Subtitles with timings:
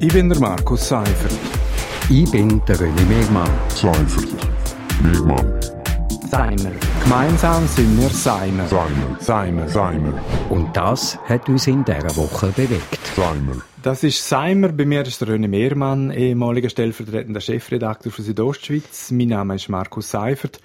[0.00, 1.32] Ich bin der Markus Seifert.
[2.10, 3.50] Ich bin der René Megmann.
[3.68, 4.28] Seifert.
[5.02, 5.60] Megmann.
[6.28, 6.72] Seimer.
[7.04, 8.66] Gemeinsam sind wir Seimer.
[8.66, 9.16] Seimer.
[9.20, 9.68] Seimer.
[9.68, 10.12] Seimer.
[10.50, 12.98] Und das hat uns in dieser Woche bewegt.
[13.14, 13.56] Seimer.
[13.82, 14.68] Das ist Seimer.
[14.68, 19.12] Bei mir ist der René Mehrmann, ehemaliger stellvertretender Chefredakteur für Südostschweiz.
[19.12, 20.60] Mein Name ist Markus Seifert.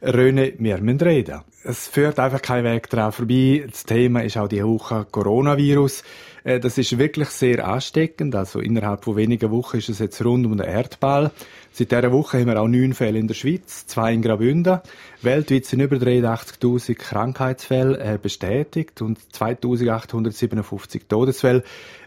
[0.00, 1.40] René, wir müssen reden.
[1.64, 3.66] Es führt einfach kein Weg daran vorbei.
[3.68, 6.04] Das Thema ist auch die Woche Coronavirus.
[6.44, 8.36] Äh, das ist wirklich sehr ansteckend.
[8.36, 11.32] Also innerhalb von wenigen Wochen ist es jetzt rund um den Erdball.
[11.72, 14.78] Seit dieser Woche haben wir auch neun Fälle in der Schweiz, zwei in Graubünden.
[15.22, 21.64] Weltweit sind über 83.000 Krankheitsfälle äh, bestätigt und 2.857 Todesfälle.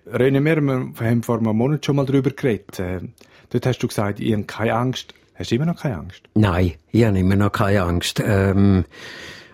[0.10, 2.80] René, wir haben vor einem Monat schon mal darüber geredet.
[2.80, 3.02] Äh,
[3.50, 5.14] dort hast du gesagt, ihr habt keine Angst.
[5.42, 6.22] Hast du immer noch keine Angst?
[6.36, 8.22] Nein, ich habe immer noch keine Angst.
[8.24, 8.86] Ähm,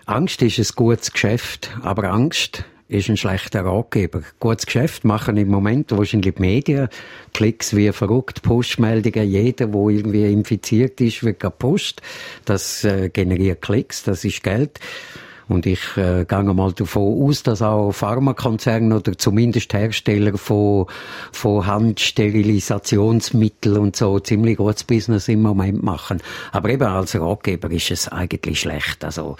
[0.04, 4.20] Angst ist ein gutes Geschäft, aber Angst ist ein schlechter Ratgeber.
[4.38, 6.88] Gutes Geschäft machen im Moment wahrscheinlich die Medien.
[7.32, 9.30] Klicks wie verrückt, Postmeldungen.
[9.30, 12.02] Jeder, der irgendwie infiziert ist, wird gepostet.
[12.44, 14.80] Das äh, generiert Klicks, das ist Geld.
[15.48, 20.84] Und ich äh, gehe mal davon aus, dass auch Pharmakonzerne oder zumindest Hersteller von,
[21.32, 26.20] von Handsterilisationsmitteln und so ziemlich gutes Business im Moment machen.
[26.52, 29.02] Aber eben als Ratgeber ist es eigentlich schlecht.
[29.04, 29.36] Also,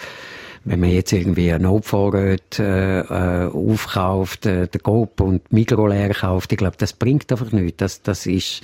[0.64, 6.14] wenn man jetzt irgendwie einen Notvorrat äh, äh, aufkauft, äh, den Coop und Migro leer
[6.14, 7.76] kauft, ich glaube, das bringt einfach nichts.
[7.78, 8.62] Das, das ist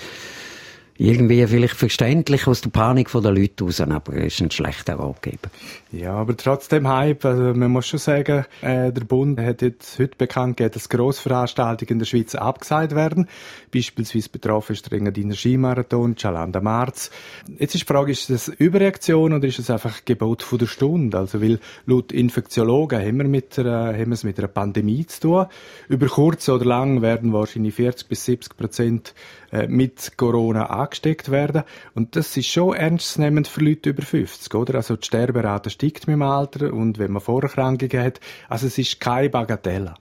[0.97, 5.51] irgendwie vielleicht verständlich aus der Panik der Leute raus, aber es ist ein schlechter Ratgeber.
[5.91, 7.25] Ja, aber trotzdem Hype.
[7.25, 11.93] Also man muss schon sagen, äh, der Bund hat jetzt heute bekannt gegeben, dass Grossveranstaltungen
[11.93, 13.29] in der Schweiz abgesagt werden.
[13.73, 17.11] Beispielsweise betroffen ist der Engadiner Skimarathon, Chalanda Marz.
[17.59, 21.19] Jetzt ist die Frage, ist das Überreaktion oder ist es einfach Gebot von der Stunde?
[21.19, 25.21] Also, weil laut Infektiologen haben wir, mit einer, haben wir es mit einer Pandemie zu
[25.21, 25.47] tun.
[25.89, 29.15] Über kurz oder lang werden wahrscheinlich 40 bis 70 Prozent
[29.53, 31.65] äh, mit Corona angesteckt werden.
[31.95, 34.77] Und das ist schon ernstzunehmend für Leute über 50, oder?
[34.77, 38.21] Also die Sterberate steigt mit dem Alter und wenn man Vorerkrankungen hat.
[38.49, 39.95] Also es ist keine Bagatelle.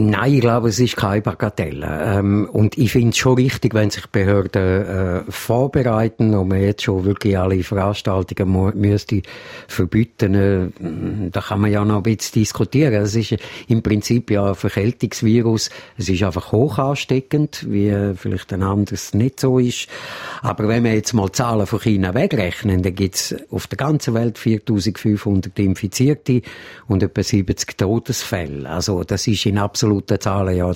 [0.00, 1.88] Nein, ich glaube, es ist keine Bagatelle.
[2.04, 6.82] Ähm, und ich finde es schon richtig, wenn sich Behörden äh, vorbereiten und man jetzt
[6.82, 9.22] schon wirklich alle Veranstaltungen müsste
[9.66, 10.34] verbieten.
[10.34, 12.94] Äh, da kann man ja noch ein bisschen diskutieren.
[12.94, 13.36] Es ist
[13.66, 15.70] im Prinzip ja ein Verkältungsvirus.
[15.96, 19.88] Es ist einfach hoch ansteckend, wie vielleicht ein anderes nicht so ist.
[20.42, 24.14] Aber wenn wir jetzt mal Zahlen von China wegrechnen, dann gibt es auf der ganzen
[24.14, 26.42] Welt 4500 Infizierte
[26.86, 28.68] und etwa 70 Todesfälle.
[28.68, 30.70] Also das ist in absoluten Zahlen ja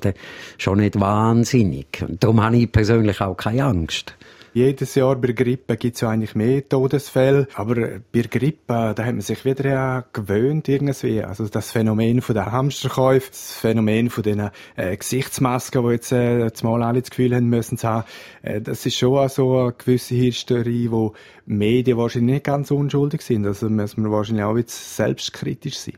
[0.58, 2.04] schon nicht wahnsinnig.
[2.20, 4.16] Darum habe ich persönlich auch keine Angst.
[4.54, 9.12] Jedes Jahr bei Grippe gibt es ja eigentlich mehr Todesfälle, aber bei Grippe, da hat
[9.12, 11.22] man sich wieder ja gewöhnt irgendwie.
[11.22, 16.82] Also das Phänomen von den Hamsterkäufen, das Phänomen den äh, Gesichtsmasken, die jetzt äh, zumal
[16.82, 18.04] alle das Gefühl haben müssen zu haben,
[18.42, 21.14] äh, das ist schon so eine gewisse Hysterie, wo
[21.46, 23.46] Medien wahrscheinlich nicht ganz unschuldig sind.
[23.46, 25.96] Also müssen wir wahrscheinlich auch jetzt selbstkritisch sein.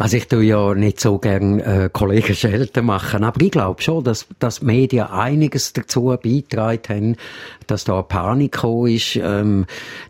[0.00, 4.04] Also ich tue ja nicht so gern äh, Kollegen Schelten machen, aber ich glaube schon,
[4.04, 7.16] dass, dass Medien einiges dazu beitragen haben,
[7.66, 9.16] dass da Panik gekommen ist.
[9.16, 9.66] Ähm,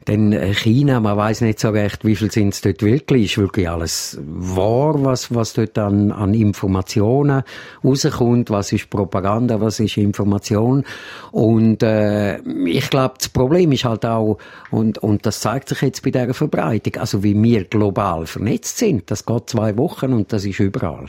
[0.06, 3.66] denn China, man weiß nicht so recht, wie viel sind es dort wirklich, ist wirklich
[3.66, 7.42] alles wahr, was, was dort an, an Informationen
[7.82, 10.84] rauskommt, was ist Propaganda, was ist Information.
[11.32, 14.36] Und äh, ich glaube, das Problem ist halt auch,
[14.70, 19.10] und, und das zeigt sich jetzt bei dieser Verbreitung, also wie wir global vernetzt sind,
[19.10, 21.06] das geht zwei Wochen und das ist überall.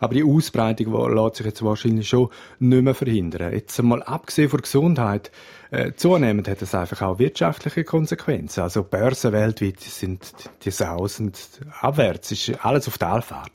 [0.00, 3.52] Aber die Ausbreitung lässt sich jetzt wahrscheinlich schon nicht mehr verhindern.
[3.52, 5.30] Jetzt mal abgesehen von der Gesundheit,
[5.70, 8.62] äh, zunehmend hat es einfach auch wirtschaftliche Konsequenzen.
[8.62, 10.32] Also Börsen weltweit sind
[10.64, 11.38] die sausend
[11.80, 13.50] abwärts, ist alles auf der Allfahrt.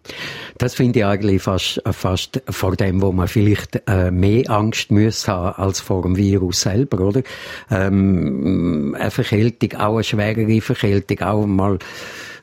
[0.58, 5.28] Das finde ich eigentlich fast, fast vor dem, wo man vielleicht äh, mehr Angst muss
[5.28, 7.24] haben als vor dem Virus selber, oder?
[7.72, 11.80] Ähm, eine Verkältung, auch eine schwerere Verkältung, auch mal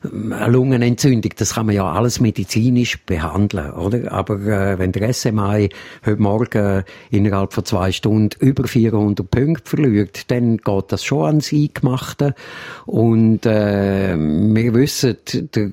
[0.03, 4.11] eine Lungenentzündung, das kann man ja alles medizinisch behandeln, oder?
[4.11, 5.69] Aber äh, wenn der SMI
[6.03, 11.53] heute Morgen innerhalb von zwei Stunden über 400 Punkte verliert, dann geht das schon ans
[11.53, 12.33] Eingemachte.
[12.87, 15.17] Und äh, wir wissen,
[15.53, 15.71] der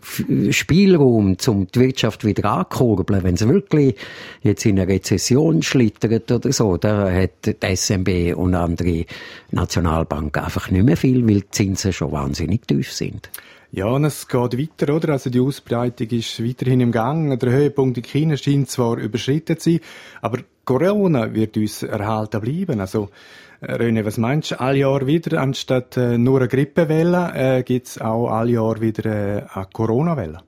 [0.50, 3.94] Spielraum, um die Wirtschaft wieder ankurbeln, wenn es wirklich
[4.42, 9.06] jetzt in eine Rezession schlittert oder so, da hat die SMB und andere
[9.52, 13.30] Nationalbanken einfach nicht mehr viel, weil die Zinsen schon wahnsinnig tief sind.
[13.70, 15.10] Ja, und es geht weiter, oder?
[15.10, 17.38] Also die Ausbreitung ist weiterhin im Gang.
[17.38, 19.80] Der Höhepunkt in China scheint zwar überschritten zu sein,
[20.22, 20.38] aber
[20.68, 22.78] Corona wird uns erhalten bleiben.
[22.78, 23.08] Also,
[23.62, 24.60] äh, René, was meinst du?
[24.60, 29.42] Alle Jahr wieder, anstatt äh, nur eine Grippewelle, äh, gibt's auch alle Jahr wieder äh,
[29.50, 30.40] eine Corona-Welle?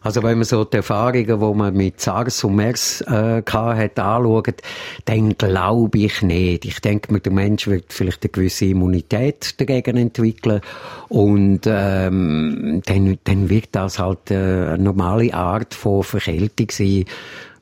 [0.00, 4.62] Also wenn man so die Erfahrungen, die man mit SARS und MERS äh, hat, anschaut,
[5.06, 6.64] dann glaube ich nicht.
[6.64, 10.60] Ich denke, der Mensch wird vielleicht eine gewisse Immunität dagegen entwickeln
[11.08, 17.06] und ähm, dann, dann wird das halt eine normale Art von Verkältung sein,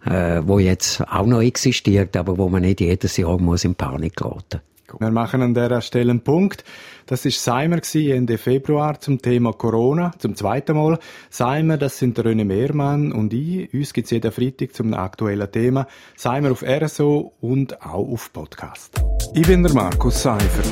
[0.07, 4.17] äh, wo jetzt auch noch existiert, aber wo man nicht jedes Jahr muss in Panik
[4.17, 4.61] geraten
[4.99, 6.65] wir machen an dieser Stelle einen Punkt.
[7.07, 10.99] Das ist Seimer Ende Februar zum Thema Corona, zum zweiten Mal.
[11.31, 13.73] Seimer, das sind René Mehrmann und ich.
[13.73, 15.87] Uns gibt's jeden Freitag zum aktuellen Thema.
[16.17, 19.01] Seimer auf RSO und auch auf Podcast.
[19.35, 20.67] Ich bin der Markus Seifert.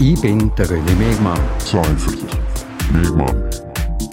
[0.00, 1.40] Ich bin der René Mehrmann.
[1.58, 2.26] Seifert.
[2.92, 3.61] Mehrmann.